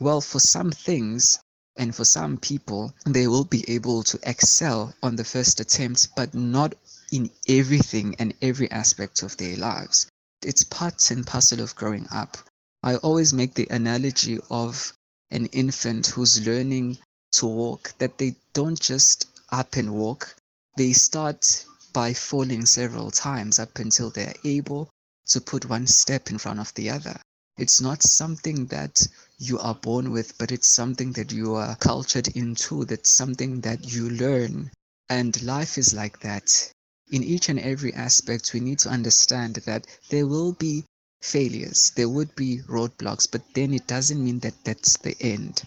well, 0.00 0.22
for 0.22 0.40
some 0.40 0.70
things, 0.70 1.38
and 1.76 1.94
for 1.94 2.06
some 2.06 2.38
people, 2.38 2.94
they 3.04 3.28
will 3.28 3.44
be 3.44 3.68
able 3.68 4.02
to 4.02 4.18
excel 4.22 4.94
on 5.02 5.16
the 5.16 5.24
first 5.24 5.60
attempt, 5.60 6.08
but 6.16 6.34
not 6.34 6.74
in 7.12 7.30
everything 7.46 8.16
and 8.18 8.32
every 8.40 8.70
aspect 8.70 9.22
of 9.22 9.36
their 9.36 9.56
lives. 9.56 10.06
It's 10.42 10.64
part 10.64 11.10
and 11.10 11.26
parcel 11.26 11.60
of 11.60 11.76
growing 11.76 12.06
up. 12.10 12.38
I 12.82 12.96
always 12.96 13.34
make 13.34 13.54
the 13.54 13.68
analogy 13.70 14.38
of 14.50 14.94
an 15.30 15.46
infant 15.46 16.06
who's 16.06 16.46
learning 16.46 16.98
to 17.32 17.46
walk, 17.46 17.92
that 17.98 18.16
they 18.16 18.36
don't 18.54 18.80
just 18.80 19.26
up 19.50 19.76
and 19.76 19.92
walk, 19.92 20.34
they 20.76 20.94
start 20.94 21.66
by 21.92 22.14
falling 22.14 22.66
several 22.66 23.10
times 23.10 23.58
up 23.58 23.78
until 23.78 24.10
they're 24.10 24.34
able 24.44 24.88
to 25.26 25.40
put 25.40 25.68
one 25.68 25.86
step 25.86 26.30
in 26.30 26.38
front 26.38 26.60
of 26.60 26.72
the 26.74 26.90
other. 26.90 27.20
It's 27.58 27.80
not 27.80 28.02
something 28.02 28.66
that 28.66 29.06
you 29.38 29.58
are 29.58 29.74
born 29.74 30.12
with, 30.12 30.38
but 30.38 30.52
it's 30.52 30.68
something 30.68 31.12
that 31.12 31.32
you 31.32 31.54
are 31.54 31.76
cultured 31.76 32.28
into. 32.28 32.84
That's 32.84 33.16
something 33.16 33.60
that 33.62 33.92
you 33.92 34.10
learn. 34.10 34.70
And 35.08 35.42
life 35.42 35.76
is 35.76 35.92
like 35.92 36.20
that. 36.20 36.72
In 37.10 37.24
each 37.24 37.48
and 37.48 37.58
every 37.58 37.92
aspect, 37.94 38.52
we 38.54 38.60
need 38.60 38.78
to 38.80 38.90
understand 38.90 39.56
that 39.66 39.86
there 40.10 40.26
will 40.26 40.52
be 40.52 40.84
failures, 41.20 41.90
there 41.96 42.08
would 42.08 42.34
be 42.36 42.60
roadblocks, 42.68 43.28
but 43.30 43.42
then 43.54 43.74
it 43.74 43.86
doesn't 43.86 44.22
mean 44.22 44.38
that 44.40 44.64
that's 44.64 44.96
the 44.98 45.16
end. 45.20 45.62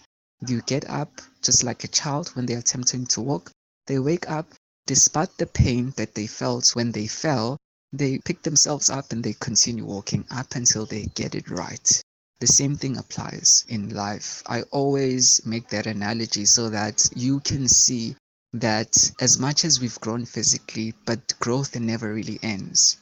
You 0.46 0.62
get 0.62 0.88
up 0.88 1.20
just 1.42 1.62
like 1.62 1.84
a 1.84 1.88
child 1.88 2.28
when 2.30 2.46
they're 2.46 2.58
attempting 2.58 3.06
to 3.06 3.20
walk. 3.20 3.50
They 3.86 3.98
wake 3.98 4.30
up 4.30 4.54
despite 4.86 5.36
the 5.38 5.46
pain 5.46 5.92
that 5.96 6.14
they 6.14 6.26
felt 6.26 6.74
when 6.74 6.92
they 6.92 7.06
fell, 7.06 7.58
they 7.92 8.18
pick 8.18 8.42
themselves 8.42 8.88
up 8.88 9.12
and 9.12 9.22
they 9.22 9.34
continue 9.34 9.84
walking 9.84 10.24
up 10.30 10.54
until 10.54 10.86
they 10.86 11.04
get 11.14 11.34
it 11.34 11.50
right. 11.50 12.02
The 12.40 12.46
same 12.46 12.76
thing 12.76 12.96
applies 12.96 13.64
in 13.68 13.90
life. 13.90 14.42
I 14.46 14.62
always 14.72 15.44
make 15.46 15.68
that 15.68 15.86
analogy 15.86 16.44
so 16.44 16.70
that 16.70 17.08
you 17.14 17.38
can 17.40 17.68
see 17.68 18.16
that 18.52 19.12
as 19.20 19.38
much 19.38 19.64
as 19.64 19.80
we've 19.80 20.00
grown 20.00 20.24
physically, 20.24 20.94
but 21.04 21.38
growth 21.38 21.78
never 21.78 22.12
really 22.12 22.38
ends. 22.42 22.96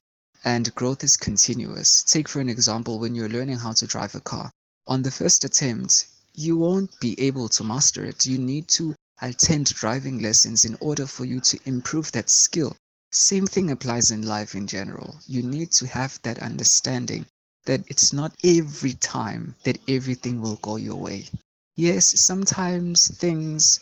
And 0.44 0.74
growth 0.74 1.02
is 1.04 1.16
continuous. 1.16 2.02
Take, 2.02 2.28
for 2.28 2.40
an 2.40 2.48
example, 2.48 2.98
when 2.98 3.14
you're 3.14 3.28
learning 3.28 3.58
how 3.58 3.72
to 3.72 3.86
drive 3.86 4.14
a 4.14 4.20
car. 4.20 4.50
On 4.86 5.02
the 5.02 5.10
first 5.10 5.44
attempt, 5.44 6.06
you 6.34 6.56
won't 6.56 6.98
be 7.00 7.18
able 7.20 7.48
to 7.50 7.64
master 7.64 8.04
it. 8.04 8.26
You 8.26 8.38
need 8.38 8.68
to 8.68 8.94
attend 9.22 9.66
driving 9.74 10.20
lessons 10.20 10.64
in 10.64 10.76
order 10.80 11.06
for 11.06 11.24
you 11.24 11.40
to 11.40 11.58
improve 11.64 12.10
that 12.12 12.30
skill. 12.30 12.76
Same 13.12 13.46
thing 13.46 13.70
applies 13.70 14.10
in 14.10 14.22
life 14.22 14.54
in 14.54 14.66
general. 14.66 15.20
You 15.26 15.42
need 15.42 15.72
to 15.72 15.86
have 15.86 16.20
that 16.22 16.38
understanding 16.38 17.26
that 17.66 17.84
it's 17.88 18.12
not 18.12 18.34
every 18.44 18.94
time 18.94 19.54
that 19.64 19.78
everything 19.88 20.40
will 20.40 20.56
go 20.56 20.76
your 20.76 20.96
way. 20.96 21.28
Yes, 21.76 22.20
sometimes 22.20 23.08
things 23.08 23.80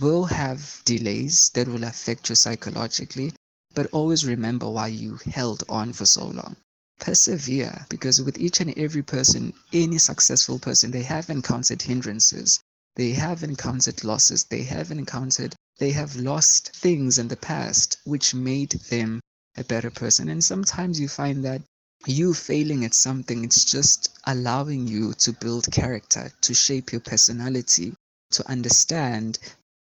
will 0.00 0.24
have 0.24 0.82
delays 0.84 1.50
that 1.54 1.68
will 1.68 1.84
affect 1.84 2.28
you 2.28 2.34
psychologically, 2.34 3.32
but 3.74 3.86
always 3.92 4.24
remember 4.24 4.68
why 4.68 4.88
you 4.88 5.16
held 5.26 5.64
on 5.68 5.92
for 5.92 6.06
so 6.06 6.26
long. 6.26 6.56
Persevere 7.00 7.86
because 7.88 8.20
with 8.20 8.38
each 8.38 8.60
and 8.60 8.76
every 8.76 9.02
person, 9.02 9.52
any 9.72 9.98
successful 9.98 10.58
person, 10.58 10.90
they 10.90 11.02
have 11.04 11.30
encountered 11.30 11.82
hindrances, 11.82 12.60
they 12.98 13.12
have 13.12 13.42
encountered 13.42 14.04
losses, 14.04 14.44
they 14.44 14.64
have 14.64 14.90
encountered 14.90 15.54
they 15.78 15.92
have 15.92 16.16
lost 16.16 16.74
things 16.74 17.18
in 17.18 17.28
the 17.28 17.36
past 17.36 17.98
which 18.04 18.34
made 18.34 18.72
them 18.90 19.20
a 19.56 19.62
better 19.62 19.90
person. 19.90 20.28
And 20.28 20.42
sometimes 20.42 20.98
you 20.98 21.08
find 21.08 21.44
that 21.44 21.62
you 22.04 22.34
failing 22.34 22.84
at 22.84 22.94
something, 22.94 23.44
it's 23.44 23.64
just 23.64 24.10
allowing 24.24 24.88
you 24.88 25.12
to 25.14 25.32
build 25.32 25.70
character, 25.70 26.32
to 26.40 26.54
shape 26.54 26.90
your 26.90 27.00
personality, 27.00 27.94
to 28.32 28.48
understand. 28.48 29.38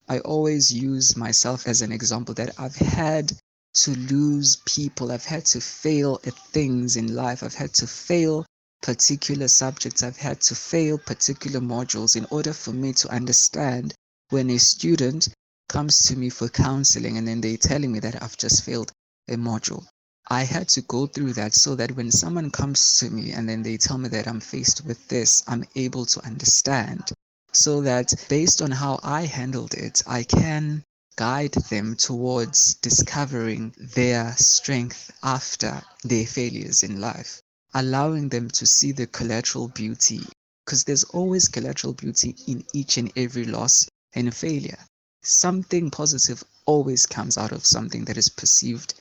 I 0.08 0.20
always 0.20 0.72
use 0.72 1.18
myself 1.18 1.68
as 1.68 1.82
an 1.82 1.92
example 1.92 2.34
that 2.36 2.58
I've 2.58 2.76
had 2.76 3.34
to 3.74 3.92
lose 3.92 4.58
people, 4.66 5.12
I've 5.12 5.26
had 5.26 5.46
to 5.48 5.60
fail 5.60 6.22
at 6.26 6.38
things 6.52 6.96
in 6.96 7.14
life, 7.14 7.44
I've 7.44 7.56
had 7.56 7.74
to 7.76 7.88
fail 7.88 8.46
particular 8.84 9.48
subjects, 9.48 10.04
I've 10.04 10.18
had 10.18 10.42
to 10.42 10.56
fail 10.56 10.98
particular 10.98 11.62
modules 11.62 12.16
in 12.16 12.28
order 12.30 12.54
for 12.54 12.74
me 12.74 12.92
to 12.94 13.10
understand 13.10 13.96
when 14.30 14.50
a 14.50 14.60
student 14.60 15.30
comes 15.70 16.00
to 16.04 16.18
me 16.18 16.30
for 16.30 16.50
counseling 16.50 17.18
and 17.18 17.28
then 17.28 17.40
they're 17.40 17.58
telling 17.58 17.94
me 17.94 18.00
that 18.02 18.22
I've 18.22 18.38
just 18.38 18.64
failed 18.64 18.92
a 19.30 19.36
module. 19.36 19.86
I 20.30 20.44
had 20.44 20.68
to 20.70 20.82
go 20.82 21.08
through 21.08 21.34
that 21.34 21.54
so 21.54 21.76
that 21.76 21.96
when 21.96 22.12
someone 22.12 22.52
comes 22.52 22.98
to 23.00 23.10
me 23.10 23.32
and 23.32 23.48
then 23.48 23.64
they 23.64 23.78
tell 23.78 23.98
me 23.98 24.10
that 24.10 24.28
I'm 24.28 24.42
faced 24.42 24.86
with 24.86 25.08
this, 25.08 25.44
I'm 25.48 25.64
able 25.76 26.06
to 26.08 26.26
understand. 26.26 27.10
So 27.54 27.82
that 27.82 28.14
based 28.28 28.62
on 28.62 28.72
how 28.72 29.00
I 29.02 29.22
handled 29.26 29.74
it, 29.76 30.04
I 30.06 30.24
can 30.24 30.84
guide 31.16 31.54
them 31.70 31.96
towards 31.96 32.76
discovering 32.76 33.74
their 33.78 34.36
strength 34.38 35.12
after 35.24 35.82
their 36.04 36.26
failures 36.26 36.84
in 36.84 37.00
life, 37.00 37.42
allowing 37.74 38.30
them 38.30 38.50
to 38.50 38.66
see 38.66 38.92
the 38.92 39.08
collateral 39.08 39.70
beauty. 39.70 40.22
Because 40.66 40.84
there's 40.84 41.04
always 41.06 41.48
collateral 41.48 41.94
beauty 41.94 42.36
in 42.48 42.64
each 42.74 42.98
and 42.98 43.12
every 43.18 43.46
loss 43.46 43.88
and 44.16 44.34
failure 44.34 44.78
something 45.24 45.90
positive 45.90 46.44
always 46.66 47.06
comes 47.06 47.38
out 47.38 47.52
of 47.52 47.66
something 47.66 48.06
that 48.06 48.16
is 48.18 48.30
perceived 48.30 48.94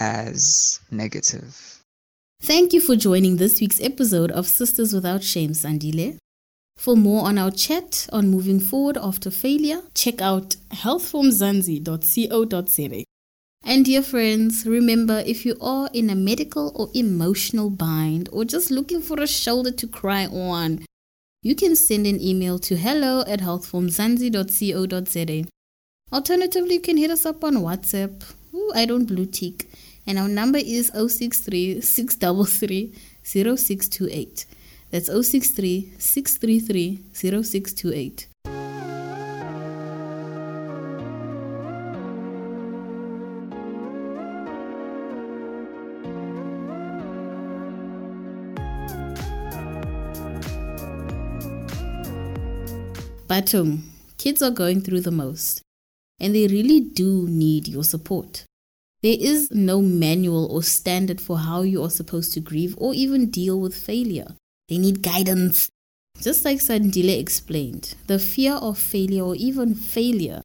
as 0.00 0.80
negative. 0.90 1.80
Thank 2.40 2.72
you 2.72 2.80
for 2.80 2.96
joining 2.96 3.36
this 3.36 3.60
week's 3.60 3.80
episode 3.80 4.30
of 4.30 4.46
Sisters 4.46 4.92
Without 4.92 5.24
Shame, 5.24 5.50
Sandile. 5.50 6.18
For 6.76 6.96
more 6.96 7.26
on 7.26 7.38
our 7.38 7.50
chat 7.50 8.06
on 8.12 8.30
moving 8.30 8.60
forward 8.60 8.96
after 8.96 9.30
failure, 9.30 9.82
check 9.94 10.20
out 10.20 10.54
healthformzansi.co.za. 10.70 13.04
And 13.68 13.84
dear 13.84 14.02
friends, 14.02 14.64
remember 14.64 15.22
if 15.26 15.44
you 15.44 15.54
are 15.60 15.90
in 15.92 16.08
a 16.08 16.14
medical 16.14 16.72
or 16.74 16.88
emotional 16.94 17.68
bind 17.68 18.30
or 18.32 18.46
just 18.46 18.70
looking 18.70 19.02
for 19.02 19.20
a 19.20 19.26
shoulder 19.26 19.70
to 19.72 19.86
cry 19.86 20.24
on, 20.24 20.86
you 21.42 21.54
can 21.54 21.76
send 21.76 22.06
an 22.06 22.18
email 22.18 22.58
to 22.60 22.78
hello 22.78 23.24
at 23.28 23.40
healthformzansi.co.za 23.40 25.48
Alternatively, 26.10 26.74
you 26.76 26.80
can 26.80 26.96
hit 26.96 27.10
us 27.10 27.26
up 27.26 27.44
on 27.44 27.56
WhatsApp. 27.56 28.24
Ooh, 28.54 28.72
I 28.74 28.86
don't 28.86 29.04
blue 29.04 29.26
tick. 29.26 29.66
And 30.06 30.18
our 30.18 30.28
number 30.28 30.56
is 30.56 30.90
063 30.94 31.82
633 31.82 32.94
0628. 33.22 34.46
That's 34.90 35.08
063 35.08 35.92
633 35.98 37.00
0628. 37.12 38.28
But 53.38 53.54
um, 53.54 53.84
kids 54.16 54.42
are 54.42 54.50
going 54.50 54.80
through 54.80 55.02
the 55.02 55.12
most, 55.12 55.62
and 56.18 56.34
they 56.34 56.48
really 56.48 56.80
do 56.80 57.28
need 57.28 57.68
your 57.68 57.84
support. 57.84 58.42
There 59.00 59.16
is 59.16 59.48
no 59.52 59.80
manual 59.80 60.50
or 60.50 60.64
standard 60.64 61.20
for 61.20 61.38
how 61.38 61.62
you 61.62 61.84
are 61.84 61.90
supposed 61.90 62.32
to 62.34 62.40
grieve 62.40 62.74
or 62.78 62.94
even 62.94 63.30
deal 63.30 63.60
with 63.60 63.76
failure. 63.76 64.34
They 64.68 64.78
need 64.78 65.04
guidance. 65.04 65.68
Just 66.20 66.44
like 66.44 66.58
Sandile 66.58 67.16
explained, 67.16 67.94
the 68.08 68.18
fear 68.18 68.54
of 68.54 68.76
failure 68.76 69.22
or 69.22 69.36
even 69.36 69.76
failure 69.76 70.42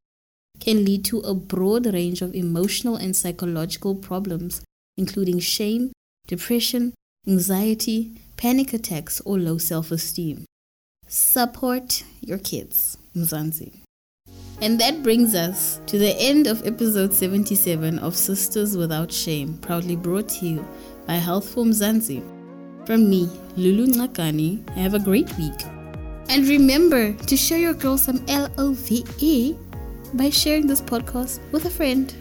can 0.60 0.86
lead 0.86 1.04
to 1.06 1.22
a 1.22 1.34
broad 1.34 1.92
range 1.92 2.22
of 2.22 2.36
emotional 2.36 2.96
and 2.96 3.16
psychological 3.16 3.96
problems, 3.96 4.62
including 4.98 5.40
shame, 5.40 5.94
depression, 6.28 6.94
anxiety, 7.28 8.12
panic 8.38 8.72
attacks, 8.72 9.20
or 9.22 9.40
low 9.40 9.58
self 9.58 9.90
esteem. 9.90 10.46
Support 11.16 12.04
your 12.22 12.40
kids, 12.40 12.98
Mzansi. 13.16 13.82
And 14.62 14.80
that 14.80 15.04
brings 15.04 15.36
us 15.36 15.80
to 15.86 16.00
the 16.00 16.16
end 16.20 16.48
of 16.48 16.66
episode 16.66 17.14
77 17.14 18.00
of 18.00 18.16
Sisters 18.16 18.76
Without 18.76 19.12
Shame, 19.12 19.60
proudly 19.60 19.96
brought 19.96 20.28
to 20.30 20.48
you 20.48 20.68
by 21.06 21.18
Health 21.18 21.50
for 21.50 21.66
Mzansi. 21.66 22.24
From 22.88 23.12
me, 23.12 23.30
Lulu 23.56 23.94
Nakani, 23.94 24.68
have 24.72 24.96
a 24.96 25.00
great 25.00 25.32
week. 25.38 25.62
And 26.30 26.48
remember 26.48 27.14
to 27.14 27.38
show 27.38 27.58
your 27.58 27.76
girl 27.76 28.00
some 28.00 28.26
L 28.28 28.50
O 28.58 28.74
V 28.74 29.06
E 29.20 29.56
by 30.16 30.32
sharing 30.32 30.66
this 30.66 30.82
podcast 30.82 31.42
with 31.52 31.66
a 31.66 31.70
friend. 31.70 32.12